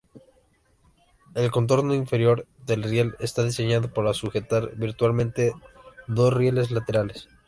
El 1.35 1.51
contorno 1.51 1.93
inferior 1.93 2.47
del 2.65 2.81
riel 2.81 3.13
está 3.19 3.43
diseñado 3.43 3.93
para 3.93 4.15
sujetar 4.15 4.75
virtualmente 4.75 5.53
dos 6.07 6.33
rieles 6.33 6.71
laterales. 6.71 7.29